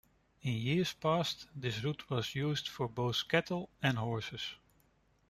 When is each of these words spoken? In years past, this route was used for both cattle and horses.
In 0.41 0.53
years 0.53 0.93
past, 0.93 1.45
this 1.55 1.83
route 1.83 2.09
was 2.09 2.33
used 2.33 2.67
for 2.69 2.87
both 2.87 3.27
cattle 3.29 3.69
and 3.83 3.99
horses. 3.99 4.55